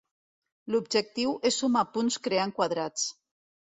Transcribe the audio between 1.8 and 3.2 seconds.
punts creant quadrats.